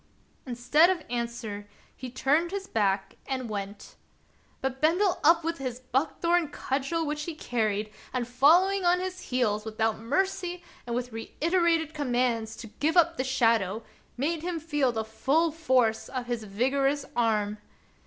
Instead 0.47 0.89
of 0.89 1.03
answer, 1.11 1.69
he 1.95 2.09
turned 2.09 2.49
his 2.49 2.65
back 2.65 3.17
and 3.27 3.47
went. 3.49 3.97
But 4.59 4.81
Bendel 4.81 5.19
up 5.23 5.43
with 5.43 5.59
his 5.59 5.79
buck 5.79 6.21
thorn 6.21 6.47
cudgel 6.47 7.05
which 7.05 7.25
he 7.25 7.35
carried, 7.35 7.91
and, 8.11 8.27
following 8.27 8.83
on 8.83 8.99
his 8.99 9.21
heels, 9.29 9.63
without 9.63 9.99
mercy 9.99 10.63
and 10.87 10.95
with 10.95 11.11
reiterated 11.11 11.93
com 11.93 12.13
mands 12.13 12.55
to 12.61 12.65
give 12.79 12.97
up 12.97 13.17
the 13.17 13.23
shadow, 13.23 13.83
made 14.17 14.41
him 14.41 14.59
feel 14.59 14.91
the 14.91 15.05
full 15.05 15.51
force 15.51 16.09
of 16.09 16.25
his 16.25 16.45
vigorous 16.45 17.05
arm. 17.15 17.59